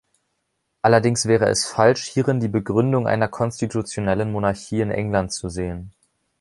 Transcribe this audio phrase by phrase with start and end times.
[0.81, 5.91] Allerdings wäre es falsch, hierin die Begründung einer konstitutionellen Monarchie in England zu sehen.